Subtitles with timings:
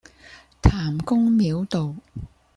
[0.63, 1.93] 譚公廟道